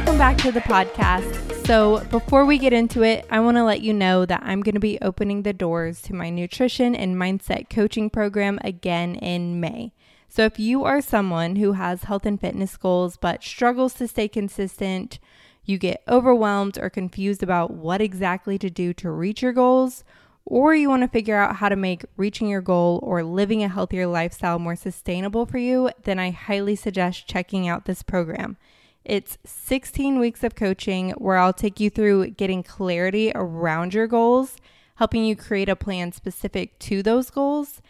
[0.00, 1.66] welcome back to the podcast.
[1.66, 4.74] So, before we get into it, I want to let you know that I'm going
[4.74, 9.92] to be opening the doors to my nutrition and mindset coaching program again in May.
[10.26, 14.26] So, if you are someone who has health and fitness goals but struggles to stay
[14.26, 15.18] consistent,
[15.66, 20.02] you get overwhelmed or confused about what exactly to do to reach your goals,
[20.46, 23.68] or you want to figure out how to make reaching your goal or living a
[23.68, 28.56] healthier lifestyle more sustainable for you, then I highly suggest checking out this program.
[29.04, 34.56] It's 16 weeks of coaching where I'll take you through getting clarity around your goals,
[34.96, 37.80] helping you create a plan specific to those goals,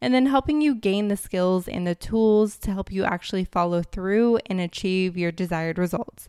[0.00, 3.82] and then helping you gain the skills and the tools to help you actually follow
[3.82, 6.28] through and achieve your desired results.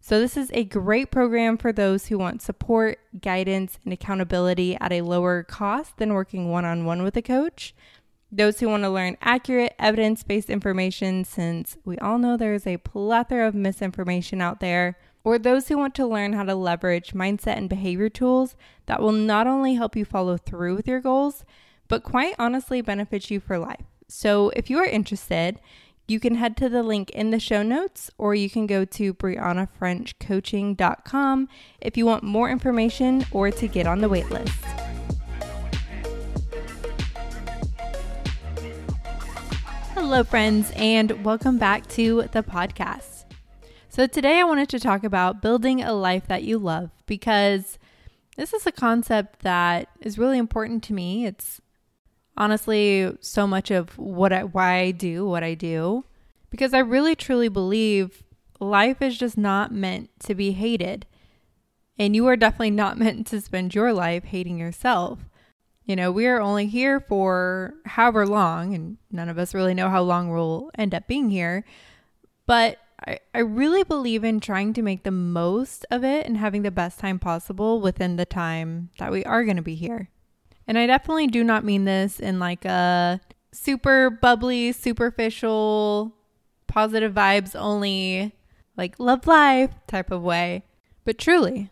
[0.00, 4.92] So, this is a great program for those who want support, guidance, and accountability at
[4.92, 7.74] a lower cost than working one on one with a coach
[8.36, 12.66] those who want to learn accurate, evidence based information, since we all know there is
[12.66, 17.14] a plethora of misinformation out there, or those who want to learn how to leverage
[17.14, 21.46] mindset and behavior tools that will not only help you follow through with your goals,
[21.88, 23.86] but quite honestly benefit you for life.
[24.06, 25.58] So if you are interested,
[26.06, 29.14] you can head to the link in the show notes or you can go to
[29.14, 31.48] briannafrenchcoaching.com
[31.80, 34.75] if you want more information or to get on the waitlist.
[39.98, 43.24] Hello, friends, and welcome back to the podcast.
[43.88, 47.78] So, today I wanted to talk about building a life that you love because
[48.36, 51.24] this is a concept that is really important to me.
[51.24, 51.62] It's
[52.36, 56.04] honestly so much of what I, why I do what I do
[56.50, 58.22] because I really truly believe
[58.60, 61.06] life is just not meant to be hated.
[61.98, 65.20] And you are definitely not meant to spend your life hating yourself.
[65.86, 69.88] You know, we are only here for however long, and none of us really know
[69.88, 71.64] how long we'll end up being here.
[72.44, 76.62] But I, I really believe in trying to make the most of it and having
[76.62, 80.10] the best time possible within the time that we are going to be here.
[80.66, 83.20] And I definitely do not mean this in like a
[83.52, 86.16] super bubbly, superficial,
[86.66, 88.34] positive vibes only,
[88.76, 90.64] like love life type of way.
[91.04, 91.70] But truly,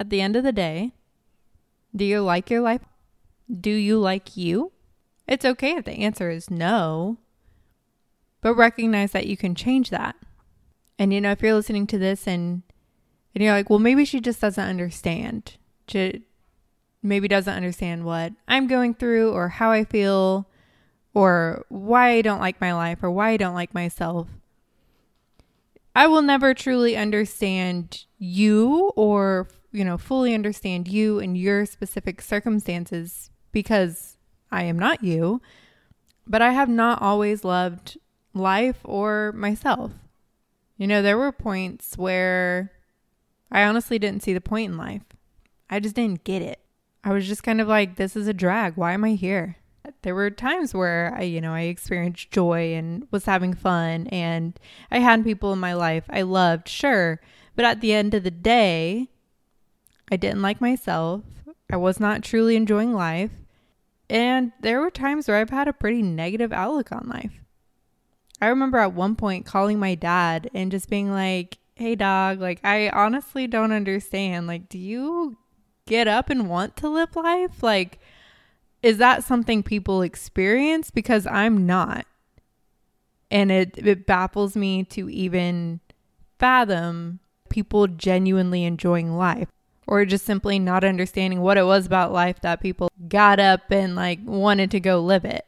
[0.00, 0.92] at the end of the day,
[1.94, 2.80] do you like your life?
[3.48, 4.72] Do you like you?
[5.26, 7.18] It's okay if the answer is no,
[8.40, 10.16] but recognize that you can change that.
[10.98, 12.62] And you know, if you're listening to this and
[13.34, 15.56] and you're like, well, maybe she just doesn't understand.
[15.88, 16.22] She
[17.02, 20.48] maybe doesn't understand what I'm going through or how I feel
[21.14, 24.28] or why I don't like my life or why I don't like myself.
[25.94, 32.22] I will never truly understand you or, you know, fully understand you and your specific
[32.22, 34.16] circumstances because
[34.50, 35.40] I am not you,
[36.26, 37.98] but I have not always loved
[38.34, 39.92] life or myself.
[40.76, 42.72] You know, there were points where
[43.50, 45.02] I honestly didn't see the point in life.
[45.70, 46.60] I just didn't get it.
[47.04, 48.76] I was just kind of like, this is a drag.
[48.76, 49.56] Why am I here?
[50.02, 54.58] There were times where I, you know, I experienced joy and was having fun and
[54.90, 57.20] I had people in my life I loved, sure.
[57.54, 59.08] But at the end of the day,
[60.10, 61.22] I didn't like myself.
[61.70, 63.30] I was not truly enjoying life.
[64.12, 67.40] And there were times where I've had a pretty negative outlook on life.
[68.42, 72.60] I remember at one point calling my dad and just being like, hey, dog, like,
[72.62, 74.46] I honestly don't understand.
[74.46, 75.38] Like, do you
[75.86, 77.62] get up and want to live life?
[77.62, 78.00] Like,
[78.82, 80.90] is that something people experience?
[80.90, 82.04] Because I'm not.
[83.30, 85.80] And it, it baffles me to even
[86.38, 89.48] fathom people genuinely enjoying life
[89.86, 93.94] or just simply not understanding what it was about life that people got up and
[93.94, 95.44] like wanted to go live it.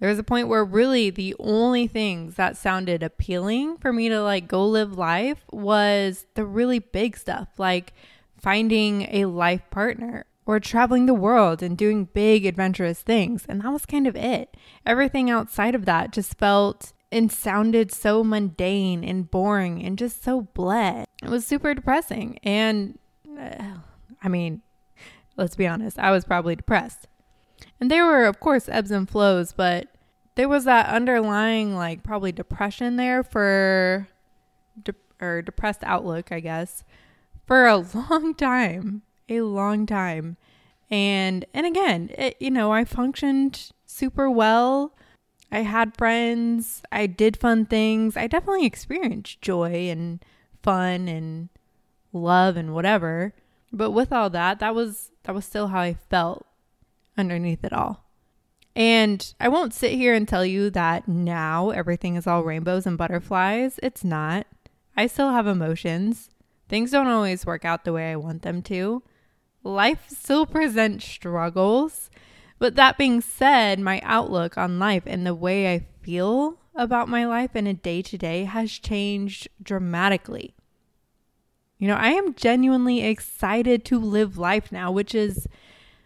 [0.00, 4.20] There was a point where really the only things that sounded appealing for me to
[4.20, 7.92] like go live life was the really big stuff, like
[8.36, 13.46] finding a life partner or traveling the world and doing big adventurous things.
[13.48, 14.56] And that was kind of it.
[14.84, 20.42] Everything outside of that just felt and sounded so mundane and boring and just so
[20.52, 21.06] bled.
[21.22, 22.40] It was super depressing.
[22.42, 22.98] And
[23.38, 23.76] uh,
[24.20, 24.62] I mean,
[25.36, 27.06] let's be honest, I was probably depressed.
[27.80, 29.88] And there were, of course, ebbs and flows, but
[30.34, 34.08] there was that underlying, like, probably depression there for,
[34.82, 36.84] de- or depressed outlook, I guess,
[37.46, 40.36] for a long time, a long time.
[40.90, 44.94] And, and again, it, you know, I functioned super well.
[45.50, 46.82] I had friends.
[46.90, 48.16] I did fun things.
[48.16, 50.24] I definitely experienced joy and
[50.62, 51.48] fun and
[52.12, 53.34] love and whatever.
[53.74, 56.46] But with all that, that was that was still how I felt
[57.18, 58.04] underneath it all.
[58.76, 62.96] And I won't sit here and tell you that now everything is all rainbows and
[62.96, 63.80] butterflies.
[63.82, 64.46] It's not.
[64.96, 66.30] I still have emotions.
[66.68, 69.02] Things don't always work out the way I want them to.
[69.64, 72.10] Life still presents struggles.
[72.58, 77.26] But that being said, my outlook on life and the way I feel about my
[77.26, 80.54] life in a day to day has changed dramatically.
[81.78, 85.46] You know, I am genuinely excited to live life now, which is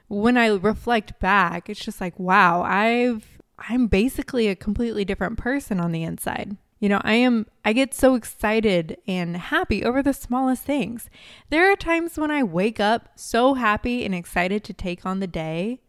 [0.09, 5.81] when I reflect back, it's just like, wow, I've I'm basically a completely different person
[5.81, 6.57] on the inside.
[6.79, 11.11] You know, I am I get so excited and happy over the smallest things.
[11.51, 15.27] There are times when I wake up so happy and excited to take on the
[15.27, 15.81] day,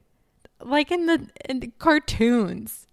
[0.62, 2.88] like in the, in the cartoons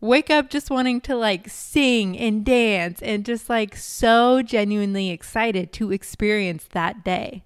[0.00, 5.72] wake up just wanting to like sing and dance and just like so genuinely excited
[5.74, 7.44] to experience that day.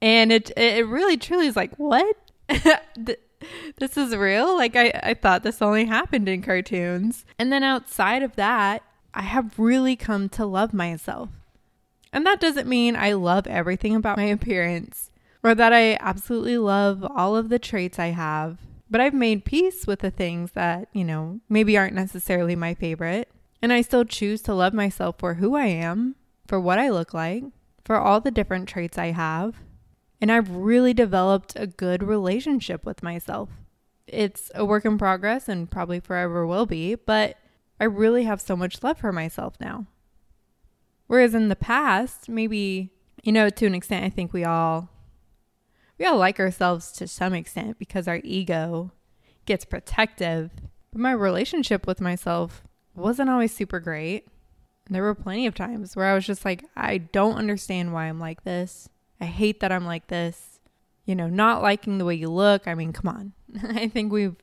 [0.00, 2.16] And it it really truly is like, what?
[2.48, 4.56] this is real?
[4.56, 7.24] Like I, I thought this only happened in cartoons.
[7.38, 11.30] And then outside of that, I have really come to love myself.
[12.12, 15.10] And that doesn't mean I love everything about my appearance
[15.42, 18.58] or that I absolutely love all of the traits I have
[18.90, 23.28] but I've made peace with the things that, you know, maybe aren't necessarily my favorite.
[23.60, 26.14] And I still choose to love myself for who I am,
[26.46, 27.44] for what I look like,
[27.84, 29.56] for all the different traits I have.
[30.20, 33.50] And I've really developed a good relationship with myself.
[34.06, 37.36] It's a work in progress and probably forever will be, but
[37.80, 39.86] I really have so much love for myself now.
[41.06, 42.90] Whereas in the past, maybe,
[43.22, 44.88] you know, to an extent, I think we all
[45.98, 48.92] we all like ourselves to some extent because our ego
[49.46, 50.50] gets protective.
[50.92, 52.62] But my relationship with myself
[52.94, 54.28] wasn't always super great.
[54.88, 58.20] There were plenty of times where I was just like, I don't understand why I'm
[58.20, 58.88] like this.
[59.20, 60.60] I hate that I'm like this.
[61.04, 62.68] You know, not liking the way you look.
[62.68, 63.32] I mean, come on.
[63.76, 64.36] I think we've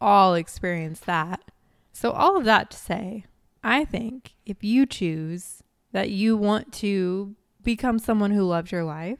[0.00, 1.50] all experienced that.
[1.92, 3.26] So, all of that to say,
[3.62, 5.62] I think if you choose
[5.92, 9.18] that you want to become someone who loves your life,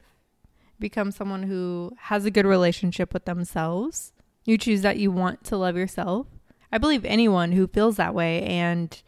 [0.83, 4.11] become someone who has a good relationship with themselves.
[4.43, 6.27] You choose that you want to love yourself.
[6.73, 9.01] I believe anyone who feels that way and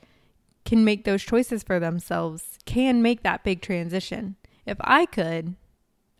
[0.63, 4.37] can make those choices for themselves can make that big transition.
[4.65, 5.57] If I could,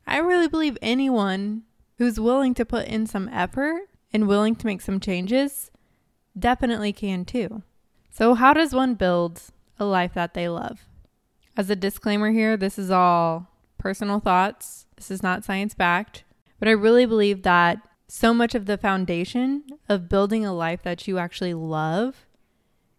[0.06, 1.64] I really believe anyone
[2.00, 5.72] who's willing to put in some effort and willing to make some changes
[6.38, 7.64] definitely can too.
[8.12, 9.42] So, how does one build
[9.80, 10.86] a life that they love?
[11.56, 13.48] As a disclaimer here, this is all
[13.78, 16.24] personal thoughts this is not science backed,
[16.60, 21.08] but I really believe that so much of the foundation of building a life that
[21.08, 22.26] you actually love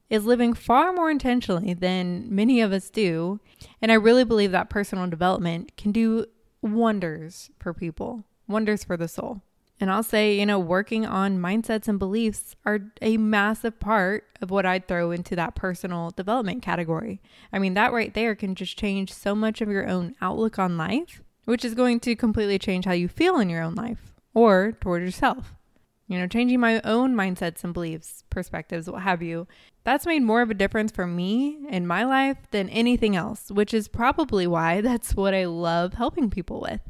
[0.09, 3.41] is living far more intentionally than many of us do.
[3.83, 6.27] And I really believe that personal development can do
[6.63, 9.43] wonders for people, wonders for the soul.
[9.79, 14.51] And I'll say, you know, working on mindsets and beliefs are a massive part of
[14.51, 17.21] what I'd throw into that personal development category.
[17.53, 20.79] I mean, that right there can just change so much of your own outlook on
[20.79, 24.73] life which is going to completely change how you feel in your own life or
[24.81, 25.55] toward yourself.
[26.09, 29.49] You know, changing my own mindsets and beliefs, perspectives, what have you.
[29.83, 33.75] That's made more of a difference for me in my life than anything else, which
[33.75, 36.81] is probably why that's what I love helping people with.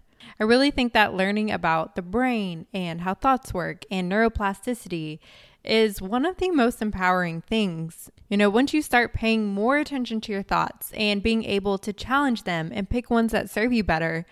[0.40, 5.18] I really think that learning about the brain and how thoughts work and neuroplasticity
[5.64, 8.10] is one of the most empowering things.
[8.28, 11.92] You know, once you start paying more attention to your thoughts and being able to
[11.92, 14.26] challenge them and pick ones that serve you better,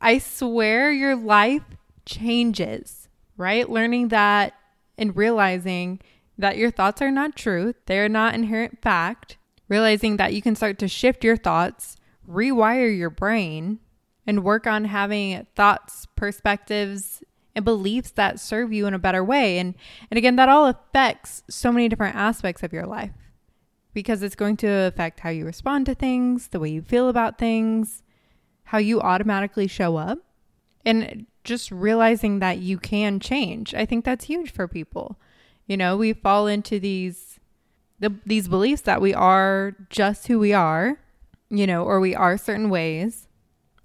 [0.00, 1.62] I swear your life
[2.04, 3.68] changes, right?
[3.68, 4.54] Learning that
[4.98, 6.00] and realizing
[6.36, 10.78] that your thoughts are not truth, they're not inherent fact, realizing that you can start
[10.80, 11.96] to shift your thoughts,
[12.28, 13.78] rewire your brain,
[14.26, 17.22] and work on having thoughts, perspectives,
[17.56, 19.58] and beliefs that serve you in a better way.
[19.58, 19.74] And
[20.10, 23.10] and again, that all affects so many different aspects of your life
[23.94, 27.38] because it's going to affect how you respond to things, the way you feel about
[27.38, 28.02] things,
[28.64, 30.18] how you automatically show up,
[30.84, 33.74] and just realizing that you can change.
[33.74, 35.18] I think that's huge for people.
[35.66, 37.40] You know, we fall into these
[37.98, 40.98] the, these beliefs that we are just who we are,
[41.48, 43.28] you know, or we are certain ways,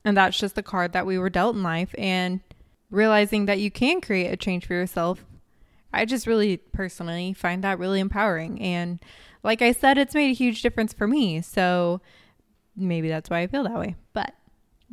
[0.03, 2.41] and that's just the card that we were dealt in life and
[2.91, 5.25] realizing that you can create a change for yourself,
[5.93, 8.61] I just really personally find that really empowering.
[8.61, 8.99] And
[9.43, 11.41] like I said, it's made a huge difference for me.
[11.41, 12.01] So
[12.75, 13.95] maybe that's why I feel that way.
[14.13, 14.33] But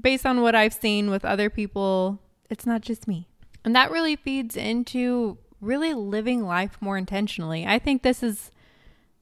[0.01, 3.29] based on what I've seen with other people, it's not just me.
[3.65, 7.67] And that really feeds into really living life more intentionally.
[7.67, 8.51] I think this is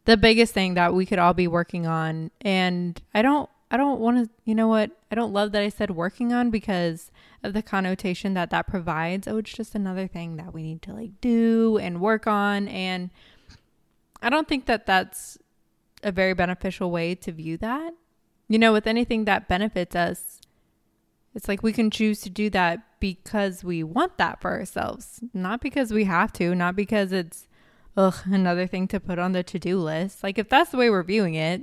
[0.05, 2.31] the biggest thing that we could all be working on.
[2.43, 4.93] And I don't I don't want to, you know what?
[5.11, 7.11] I don't love that I said working on because
[7.43, 9.27] of the connotation that that provides.
[9.27, 12.69] Oh, it's just another thing that we need to like do and work on.
[12.69, 13.11] And
[14.23, 15.39] I don't think that that's
[16.03, 17.95] a very beneficial way to view that.
[18.49, 20.41] You know, with anything that benefits us,
[21.35, 25.61] it's like we can choose to do that because we want that for ourselves, not
[25.61, 27.49] because we have to, not because it's
[27.97, 30.23] ugh, another thing to put on the to-do list.
[30.23, 31.63] Like if that's the way we're viewing it,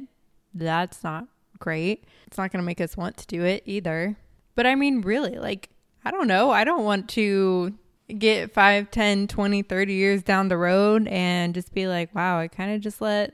[0.54, 1.28] that's not
[1.60, 2.06] great.
[2.28, 4.18] It's not going to make us want to do it either.
[4.56, 5.70] But I mean, really, like
[6.06, 6.52] I don't know.
[6.52, 7.74] I don't want to
[8.18, 12.48] get 5, 10, 20, 30 years down the road and just be like, wow, I
[12.48, 13.34] kind of just let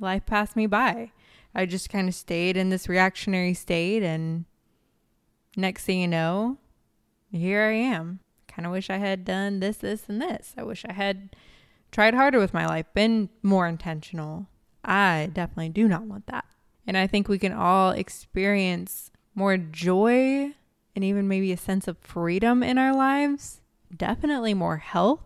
[0.00, 1.12] life pass me by.
[1.54, 4.44] I just kind of stayed in this reactionary state and
[5.56, 6.58] next thing you know,
[7.30, 8.20] here I am.
[8.48, 10.54] Kind of wish I had done this, this, and this.
[10.56, 11.36] I wish I had
[11.92, 14.46] tried harder with my life, been more intentional.
[14.84, 16.45] I definitely do not want that.
[16.86, 20.52] And I think we can all experience more joy
[20.94, 23.60] and even maybe a sense of freedom in our lives,
[23.94, 25.20] definitely more health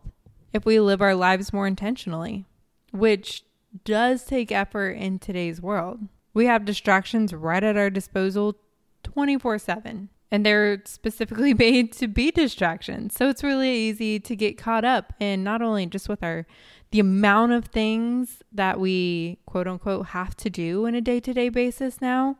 [0.52, 2.44] if we live our lives more intentionally,
[2.92, 3.44] which
[3.84, 6.00] does take effort in today's world.
[6.34, 8.56] We have distractions right at our disposal
[9.02, 13.14] 24 7 and they're specifically made to be distractions.
[13.14, 16.46] So it's really easy to get caught up in not only just with our
[16.92, 22.00] the amount of things that we quote unquote have to do in a day-to-day basis
[22.00, 22.36] now,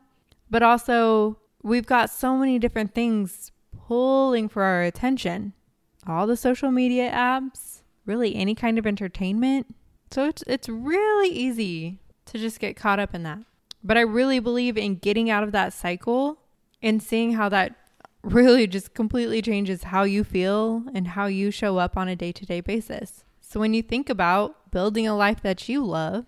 [0.49, 3.51] but also we've got so many different things
[3.87, 5.53] pulling for our attention.
[6.05, 9.73] All the social media apps, really any kind of entertainment.
[10.11, 13.39] So it's it's really easy to just get caught up in that.
[13.83, 16.39] But I really believe in getting out of that cycle
[16.81, 17.75] and seeing how that
[18.23, 22.31] really just completely changes how you feel and how you show up on a day
[22.31, 23.23] to day basis.
[23.39, 26.25] So, when you think about building a life that you love,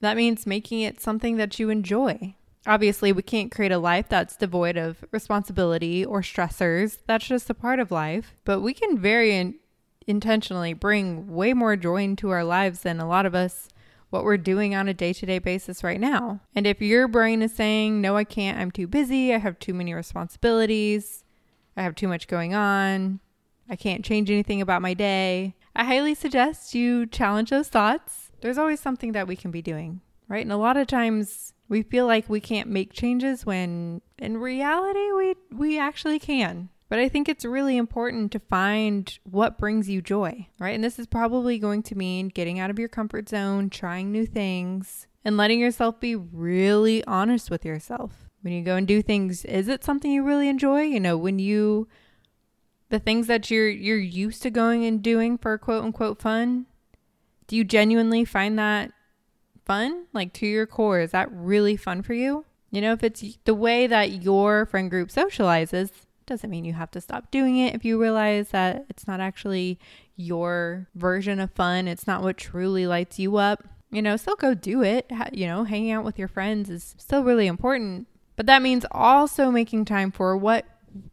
[0.00, 2.34] that means making it something that you enjoy.
[2.66, 6.98] Obviously, we can't create a life that's devoid of responsibility or stressors.
[7.06, 8.34] That's just a part of life.
[8.44, 9.56] But we can very in-
[10.06, 13.68] intentionally bring way more joy into our lives than a lot of us
[14.10, 16.40] what we're doing on a day to day basis right now.
[16.54, 19.72] And if your brain is saying, no, I can't, I'm too busy, I have too
[19.72, 21.21] many responsibilities,
[21.76, 23.20] I have too much going on.
[23.68, 25.54] I can't change anything about my day.
[25.74, 28.30] I highly suggest you challenge those thoughts.
[28.40, 30.42] There's always something that we can be doing, right?
[30.42, 35.12] And a lot of times we feel like we can't make changes when in reality
[35.12, 36.68] we we actually can.
[36.90, 40.74] But I think it's really important to find what brings you joy, right?
[40.74, 44.26] And this is probably going to mean getting out of your comfort zone, trying new
[44.26, 49.44] things, and letting yourself be really honest with yourself when you go and do things
[49.44, 50.82] is it something you really enjoy?
[50.82, 51.88] You know when you
[52.90, 56.66] the things that you're you're used to going and doing for quote unquote fun
[57.46, 58.92] do you genuinely find that
[59.64, 60.06] fun?
[60.12, 62.44] Like to your core is that really fun for you?
[62.70, 65.90] You know if it's the way that your friend group socializes
[66.26, 69.78] doesn't mean you have to stop doing it if you realize that it's not actually
[70.16, 71.88] your version of fun.
[71.88, 73.64] It's not what truly lights you up.
[73.90, 75.10] You know still go do it.
[75.32, 79.50] You know hanging out with your friends is still really important but that means also
[79.50, 80.64] making time for what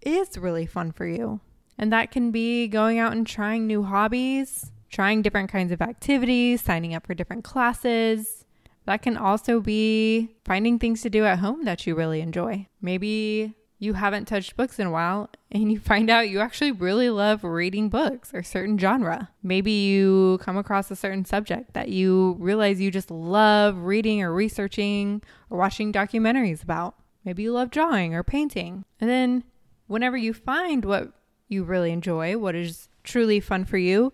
[0.01, 1.39] is really fun for you.
[1.77, 6.61] And that can be going out and trying new hobbies, trying different kinds of activities,
[6.61, 8.45] signing up for different classes.
[8.85, 12.67] That can also be finding things to do at home that you really enjoy.
[12.81, 17.09] Maybe you haven't touched books in a while and you find out you actually really
[17.09, 19.29] love reading books or certain genre.
[19.41, 24.33] Maybe you come across a certain subject that you realize you just love reading or
[24.33, 26.95] researching or watching documentaries about.
[27.29, 28.85] Maybe you love drawing or painting.
[28.99, 29.43] And then
[29.85, 31.13] whenever you find what
[31.47, 34.13] you really enjoy, what is truly fun for you,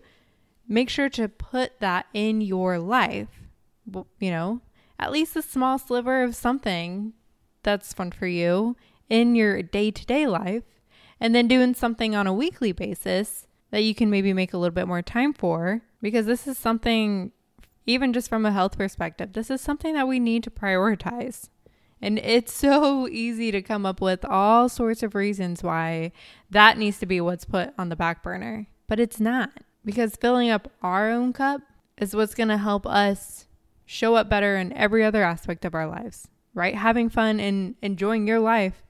[0.68, 3.48] make sure to put that in your life.
[4.20, 4.60] You know,
[4.98, 7.14] at least a small sliver of something
[7.62, 8.76] that's fun for you
[9.08, 10.64] in your day to day life.
[11.18, 14.74] And then doing something on a weekly basis that you can maybe make a little
[14.74, 17.32] bit more time for because this is something,
[17.86, 21.48] even just from a health perspective, this is something that we need to prioritize.
[22.00, 26.12] And it's so easy to come up with all sorts of reasons why
[26.50, 28.66] that needs to be what's put on the back burner.
[28.86, 29.50] But it's not
[29.84, 31.62] because filling up our own cup
[31.98, 33.46] is what's going to help us
[33.86, 36.74] show up better in every other aspect of our lives, right?
[36.74, 38.82] Having fun and enjoying your life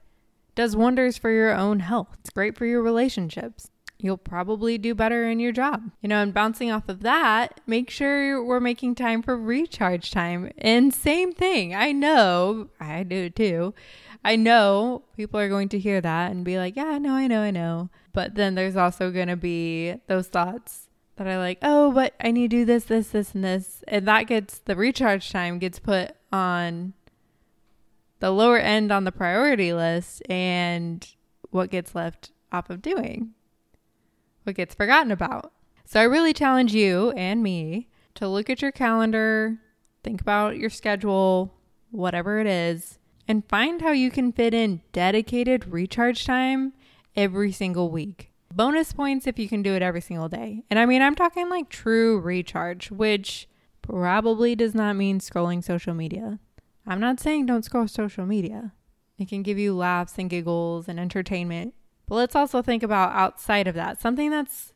[0.55, 2.17] does wonders for your own health.
[2.19, 5.91] It's great for your relationships you'll probably do better in your job.
[6.01, 10.51] You know, and bouncing off of that, make sure we're making time for recharge time.
[10.57, 13.73] And same thing, I know, I do too.
[14.23, 17.41] I know people are going to hear that and be like, yeah, no, I know,
[17.41, 17.89] I know.
[18.13, 22.31] But then there's also going to be those thoughts that are like, oh, but I
[22.31, 23.83] need to do this, this, this, and this.
[23.87, 26.93] And that gets the recharge time gets put on
[28.19, 31.07] the lower end on the priority list and
[31.51, 33.33] what gets left off of doing
[34.47, 35.51] what gets forgotten about.
[35.85, 39.57] So I really challenge you and me to look at your calendar,
[40.03, 41.53] think about your schedule,
[41.91, 46.73] whatever it is, and find how you can fit in dedicated recharge time
[47.15, 48.31] every single week.
[48.53, 50.63] Bonus points if you can do it every single day.
[50.69, 53.47] And I mean, I'm talking like true recharge, which
[53.81, 56.39] probably does not mean scrolling social media.
[56.85, 58.71] I'm not saying don't scroll social media.
[59.19, 61.73] It can give you laughs and giggles and entertainment.
[62.07, 64.73] But let's also think about outside of that, something that's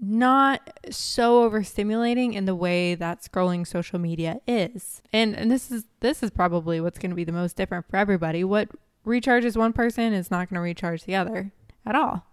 [0.00, 5.02] not so overstimulating in the way that scrolling social media is.
[5.12, 7.96] And and this is this is probably what's going to be the most different for
[7.96, 8.44] everybody.
[8.44, 8.68] What
[9.06, 11.52] recharges one person is not going to recharge the other
[11.86, 12.26] at all.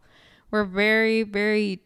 [0.51, 1.82] We're very very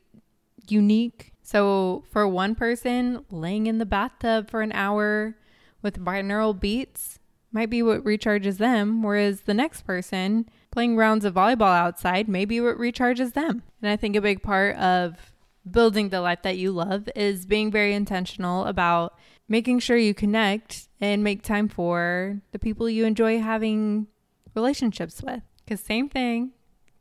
[0.67, 1.33] unique.
[1.41, 5.35] So for one person, laying in the bathtub for an hour
[5.81, 7.19] with binaural beats
[7.51, 12.45] might be what recharges them, whereas the next person playing rounds of volleyball outside may
[12.45, 13.63] be what recharges them.
[13.81, 15.33] And I think a big part of
[15.69, 20.87] building the life that you love is being very intentional about making sure you connect
[21.01, 24.07] and make time for the people you enjoy having
[24.55, 25.41] relationships with.
[25.65, 26.51] Because, same thing,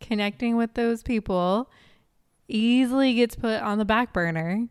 [0.00, 1.70] connecting with those people
[2.48, 4.66] easily gets put on the back burner,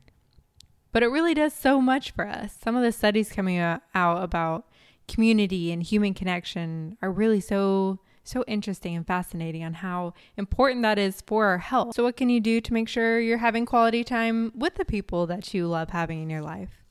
[0.91, 2.57] but it really does so much for us.
[2.61, 4.65] Some of the studies coming out about
[5.07, 10.99] community and human connection are really so so interesting and fascinating on how important that
[10.99, 11.95] is for our health.
[11.95, 15.27] So, what can you do to make sure you're having quality time with the people
[15.27, 16.83] that you love having in your life?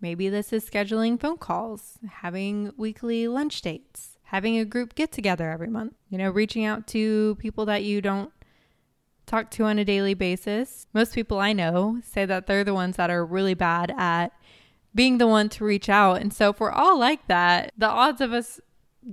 [0.00, 5.50] Maybe this is scheduling phone calls, having weekly lunch dates, having a group get together
[5.50, 8.32] every month, you know, reaching out to people that you don't
[9.26, 10.86] talk to on a daily basis.
[10.92, 14.32] Most people I know say that they're the ones that are really bad at
[14.94, 16.20] being the one to reach out.
[16.20, 18.60] And so, if we're all like that, the odds of us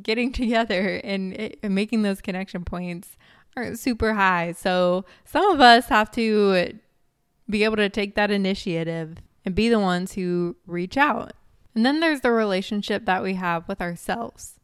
[0.02, 3.17] getting together and, eh, and making those connection points
[3.56, 4.54] aren't super high.
[4.54, 6.80] So some of us have to
[7.49, 11.34] be able to take that initiative and be the ones who reach out.
[11.75, 14.60] And then there's the relationship that we have with ourselves.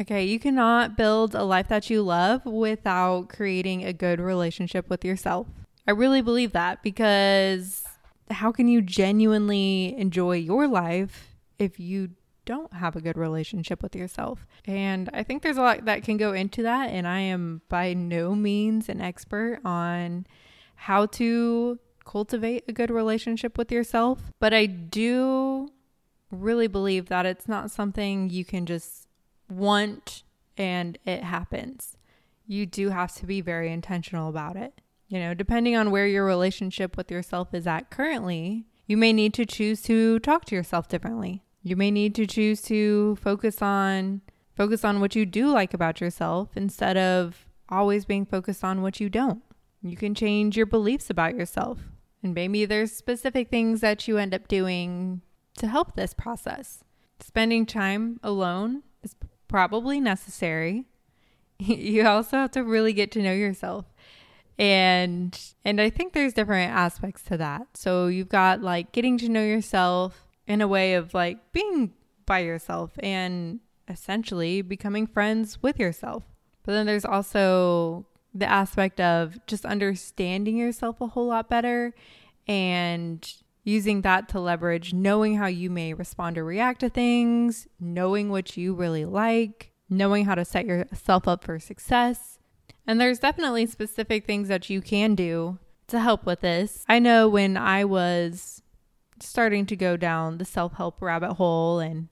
[0.00, 5.04] Okay, you cannot build a life that you love without creating a good relationship with
[5.04, 5.46] yourself.
[5.86, 7.82] I really believe that because
[8.30, 12.10] how can you genuinely enjoy your life if you
[12.46, 14.46] don't have a good relationship with yourself.
[14.64, 16.88] And I think there's a lot that can go into that.
[16.88, 20.26] And I am by no means an expert on
[20.76, 24.32] how to cultivate a good relationship with yourself.
[24.38, 25.68] But I do
[26.30, 29.08] really believe that it's not something you can just
[29.50, 30.22] want
[30.56, 31.96] and it happens.
[32.46, 34.80] You do have to be very intentional about it.
[35.08, 39.34] You know, depending on where your relationship with yourself is at currently, you may need
[39.34, 41.42] to choose to talk to yourself differently.
[41.66, 44.20] You may need to choose to focus on
[44.54, 49.00] focus on what you do like about yourself instead of always being focused on what
[49.00, 49.42] you don't.
[49.82, 51.80] You can change your beliefs about yourself.
[52.22, 55.22] And maybe there's specific things that you end up doing
[55.58, 56.84] to help this process.
[57.18, 59.16] Spending time alone is
[59.48, 60.84] probably necessary.
[61.58, 63.86] you also have to really get to know yourself.
[64.56, 67.66] And and I think there's different aspects to that.
[67.74, 71.92] So you've got like getting to know yourself, in a way of like being
[72.24, 76.24] by yourself and essentially becoming friends with yourself.
[76.64, 81.94] But then there's also the aspect of just understanding yourself a whole lot better
[82.46, 83.32] and
[83.64, 88.56] using that to leverage knowing how you may respond or react to things, knowing what
[88.56, 92.38] you really like, knowing how to set yourself up for success.
[92.86, 96.84] And there's definitely specific things that you can do to help with this.
[96.88, 98.62] I know when I was
[99.20, 102.08] starting to go down the self help rabbit hole and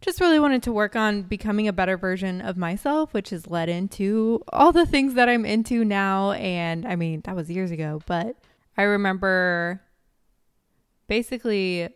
[0.00, 3.68] just really wanted to work on becoming a better version of myself, which has led
[3.68, 6.32] into all the things that I'm into now.
[6.32, 8.36] And I mean, that was years ago, but
[8.76, 9.80] I remember
[11.06, 11.88] basically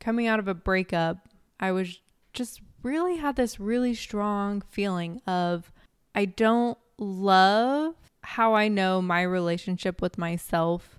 [0.00, 1.28] coming out of a breakup,
[1.60, 2.00] I was
[2.32, 5.72] just really had this really strong feeling of
[6.14, 10.95] I don't love how I know my relationship with myself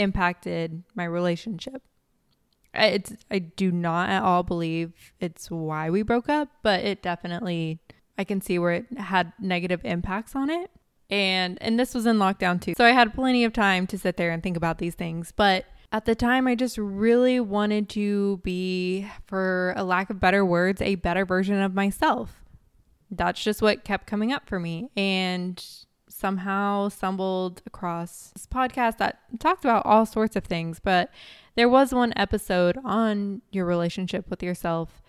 [0.00, 1.82] impacted my relationship.
[2.72, 7.80] It's I do not at all believe it's why we broke up, but it definitely
[8.16, 10.70] I can see where it had negative impacts on it.
[11.08, 12.74] And and this was in lockdown too.
[12.76, 15.66] So I had plenty of time to sit there and think about these things, but
[15.92, 20.80] at the time I just really wanted to be for a lack of better words,
[20.80, 22.44] a better version of myself.
[23.10, 24.90] That's just what kept coming up for me.
[24.96, 25.62] And
[26.20, 31.10] somehow stumbled across this podcast that talked about all sorts of things, but
[31.56, 35.02] there was one episode on your relationship with yourself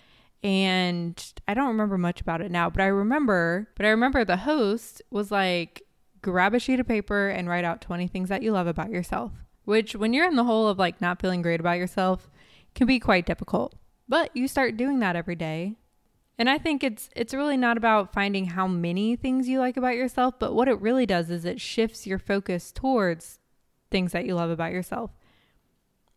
[0.44, 4.38] and I don't remember much about it now, but I remember, but I remember the
[4.38, 5.84] host was like
[6.22, 9.32] grab a sheet of paper and write out 20 things that you love about yourself,
[9.66, 12.30] which when you're in the hole of like not feeling great about yourself
[12.74, 13.76] can be quite difficult.
[14.08, 15.78] But you start doing that every day
[16.42, 19.96] And I think it's it's really not about finding how many things you like about
[19.96, 23.38] yourself, but what it really does is it shifts your focus towards
[23.92, 25.12] things that you love about yourself.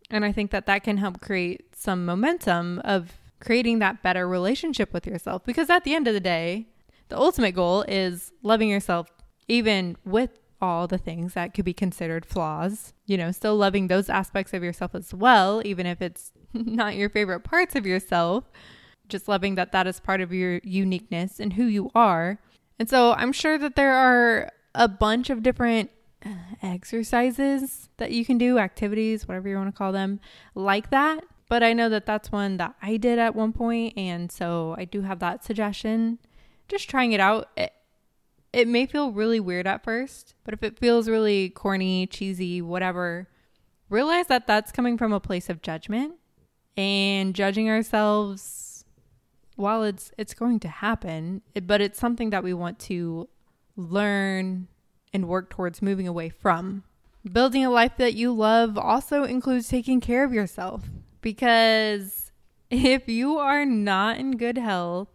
[0.08, 4.94] And I think that that can help create some momentum of creating that better relationship
[4.94, 6.68] with yourself because at the end of the day,
[7.10, 9.08] the ultimate goal is loving yourself
[9.46, 12.94] even with all the things that could be considered flaws.
[13.04, 17.10] You know, still loving those aspects of yourself as well, even if it's not your
[17.10, 18.44] favorite parts of yourself.
[19.08, 22.38] Just loving that that is part of your uniqueness and who you are.
[22.78, 25.90] And so I'm sure that there are a bunch of different
[26.24, 26.30] uh,
[26.62, 30.20] exercises that you can do, activities, whatever you want to call them,
[30.54, 31.24] like that.
[31.48, 34.86] But I know that that's one that I did at one point, and so I
[34.86, 36.18] do have that suggestion.
[36.68, 37.50] Just trying it out.
[37.56, 37.72] It,
[38.52, 43.28] it may feel really weird at first, but if it feels really corny, cheesy, whatever,
[43.90, 46.14] realize that that's coming from a place of judgment
[46.76, 48.73] and judging ourselves
[49.56, 53.28] while it's it's going to happen, but it's something that we want to
[53.76, 54.68] learn
[55.12, 56.84] and work towards moving away from.
[57.30, 60.82] Building a life that you love also includes taking care of yourself
[61.22, 62.32] because
[62.70, 65.08] if you are not in good health,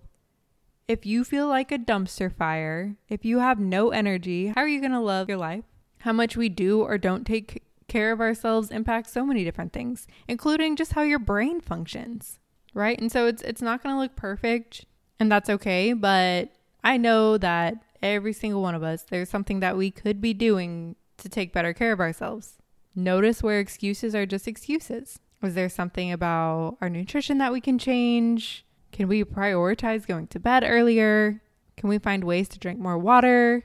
[0.88, 4.80] if you feel like a dumpster fire, if you have no energy, how are you
[4.80, 5.66] going to love your life?
[6.00, 10.08] How much we do or don't take care of ourselves impacts so many different things,
[10.28, 12.40] including just how your brain functions,
[12.74, 13.00] right?
[13.00, 14.86] And so it's it's not going to look perfect,
[15.20, 16.50] and that's okay, but
[16.84, 20.96] I know that every single one of us there's something that we could be doing
[21.18, 22.58] to take better care of ourselves.
[22.96, 25.20] Notice where excuses are just excuses.
[25.42, 28.66] Was there something about our nutrition that we can change?
[28.92, 31.42] Can we prioritize going to bed earlier?
[31.78, 33.64] Can we find ways to drink more water?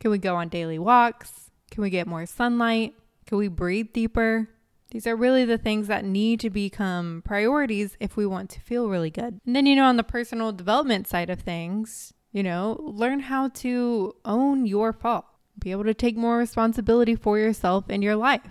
[0.00, 1.50] Can we go on daily walks?
[1.70, 2.94] Can we get more sunlight?
[3.26, 4.48] Can we breathe deeper?
[4.90, 8.88] These are really the things that need to become priorities if we want to feel
[8.88, 9.40] really good.
[9.44, 13.48] And then, you know, on the personal development side of things, you know, learn how
[13.48, 15.24] to own your fault,
[15.58, 18.46] be able to take more responsibility for yourself in your life.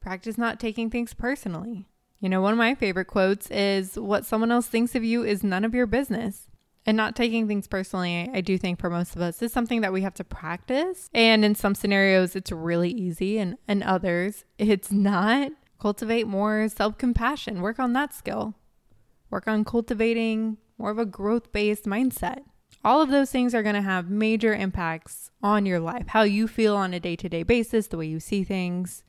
[0.00, 1.86] Practice not taking things personally.
[2.20, 5.44] You know, one of my favorite quotes is what someone else thinks of you is
[5.44, 6.48] none of your business
[6.88, 9.92] and not taking things personally, I do think for most of us is something that
[9.92, 11.10] we have to practice.
[11.12, 15.50] And in some scenarios, it's really easy, and in others, it's not.
[15.78, 18.54] Cultivate more self compassion, work on that skill,
[19.30, 22.42] work on cultivating more of a growth based mindset.
[22.84, 26.46] All of those things are going to have major impacts on your life, how you
[26.46, 29.04] feel on a day to day basis, the way you see things,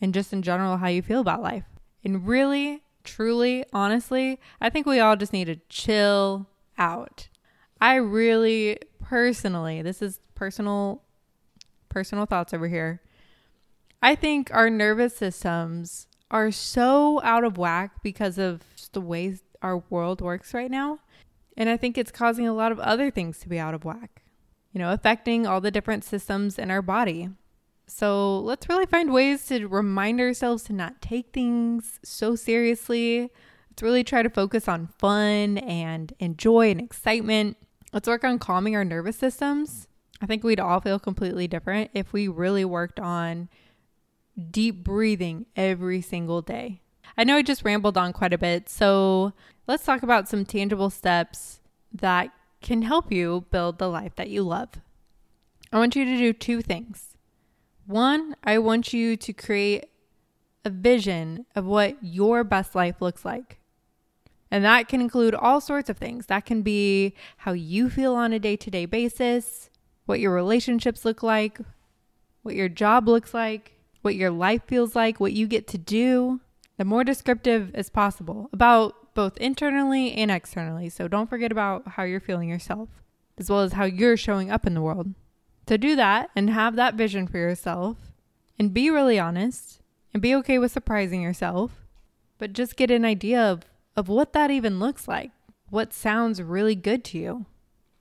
[0.00, 1.64] and just in general, how you feel about life.
[2.02, 7.28] And really, truly, honestly, I think we all just need to chill out.
[7.80, 11.02] I really personally, this is personal
[11.88, 13.00] personal thoughts over here.
[14.04, 18.60] I think our nervous systems are so out of whack because of
[18.92, 20.98] the way our world works right now.
[21.56, 24.22] And I think it's causing a lot of other things to be out of whack,
[24.74, 27.30] you know, affecting all the different systems in our body.
[27.86, 33.30] So let's really find ways to remind ourselves to not take things so seriously,
[33.70, 37.56] Let's really try to focus on fun and enjoy and excitement.
[37.90, 39.88] Let's work on calming our nervous systems.
[40.20, 43.48] I think we'd all feel completely different if we really worked on
[44.50, 46.80] deep breathing every single day.
[47.16, 49.32] I know I just rambled on quite a bit, so
[49.66, 51.60] let's talk about some tangible steps
[51.92, 54.70] that can help you build the life that you love.
[55.72, 57.16] I want you to do two things.
[57.86, 59.86] One, I want you to create
[60.64, 63.58] a vision of what your best life looks like.
[64.50, 66.26] And that can include all sorts of things.
[66.26, 69.68] That can be how you feel on a day to day basis,
[70.06, 71.58] what your relationships look like,
[72.42, 73.73] what your job looks like,
[74.04, 76.40] what your life feels like, what you get to do.
[76.76, 80.88] The more descriptive as possible about both internally and externally.
[80.88, 82.88] So don't forget about how you're feeling yourself,
[83.38, 85.14] as well as how you're showing up in the world.
[85.66, 87.96] To do that and have that vision for yourself
[88.58, 89.80] and be really honest
[90.12, 91.86] and be okay with surprising yourself,
[92.38, 93.62] but just get an idea of
[93.96, 95.30] of what that even looks like,
[95.70, 97.46] what sounds really good to you.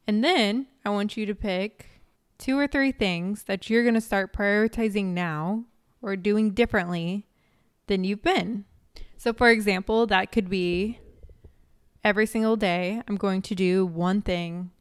[0.07, 2.01] And then I want you to pick
[2.39, 5.65] two or three things that you're going to start prioritizing now
[6.03, 7.25] or doing differently
[7.87, 8.65] than you've been.
[9.17, 10.99] So, for example, that could be
[12.03, 14.71] every single day, I'm going to do one thing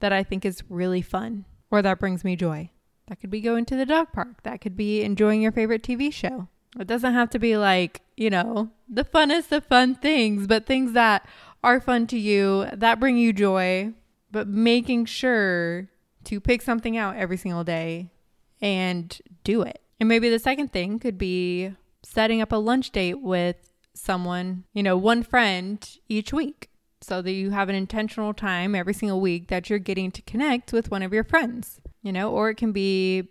[0.00, 2.70] that I think is really fun or that brings me joy.
[3.08, 4.42] That could be going to the dog park.
[4.42, 6.48] That could be enjoying your favorite TV show.
[6.78, 10.92] It doesn't have to be like, you know, the funnest of fun things, but things
[10.92, 11.26] that
[11.64, 13.94] are fun to you, that bring you joy,
[14.30, 15.88] but making sure
[16.24, 18.10] to pick something out every single day
[18.60, 19.80] and do it.
[20.00, 24.82] And maybe the second thing could be setting up a lunch date with someone, you
[24.82, 26.70] know, one friend each week.
[27.00, 30.72] so that you have an intentional time every single week that you're getting to connect
[30.72, 33.28] with one of your friends, you know, or it can be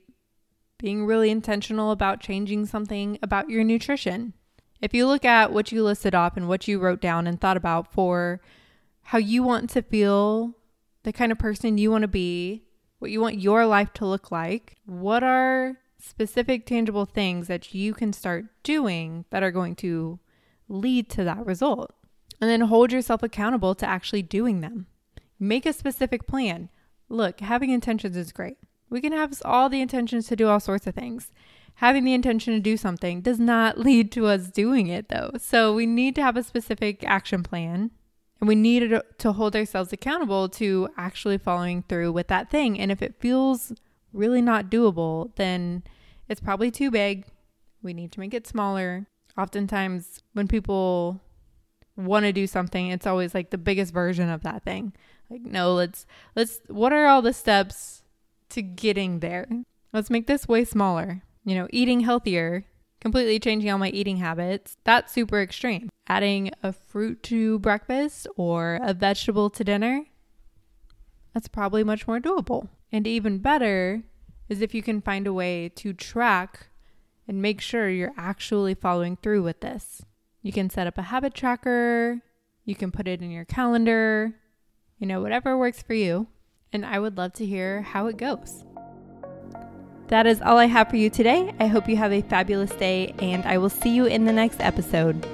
[0.77, 4.33] being really intentional about changing something about your nutrition.
[4.81, 7.57] If you look at what you listed off and what you wrote down and thought
[7.57, 8.39] about for
[9.01, 10.53] how you want to feel,
[11.03, 12.63] the kind of person you want to be,
[12.99, 17.93] what you want your life to look like, what are specific tangible things that you
[17.93, 20.19] can start doing that are going to
[20.67, 21.93] lead to that result?
[22.39, 24.87] And then hold yourself accountable to actually doing them.
[25.39, 26.69] Make a specific plan.
[27.09, 28.57] Look, having intentions is great.
[28.89, 31.31] We can have all the intentions to do all sorts of things.
[31.75, 35.31] Having the intention to do something does not lead to us doing it, though.
[35.39, 37.91] So we need to have a specific action plan
[38.39, 42.79] and we need to hold ourselves accountable to actually following through with that thing.
[42.79, 43.73] And if it feels
[44.13, 45.83] really not doable, then
[46.27, 47.25] it's probably too big.
[47.81, 49.07] We need to make it smaller.
[49.37, 51.21] Oftentimes, when people
[51.95, 54.93] want to do something, it's always like the biggest version of that thing.
[55.29, 58.01] Like, no, let's, let's, what are all the steps
[58.49, 59.47] to getting there.
[59.93, 61.23] Let's make this way smaller.
[61.43, 62.65] You know, eating healthier,
[62.99, 64.77] completely changing all my eating habits.
[64.83, 65.89] That's super extreme.
[66.07, 70.05] Adding a fruit to breakfast or a vegetable to dinner.
[71.33, 72.69] That's probably much more doable.
[72.91, 74.03] And even better
[74.49, 76.67] is if you can find a way to track
[77.27, 80.03] and make sure you're actually following through with this.
[80.41, 82.21] You can set up a habit tracker,
[82.63, 84.33] you can put it in your calendar,
[84.97, 86.27] you know, whatever works for you
[86.73, 88.63] and I would love to hear how it goes.
[90.07, 91.53] That is all I have for you today.
[91.59, 94.61] I hope you have a fabulous day, and I will see you in the next
[94.61, 95.27] episode.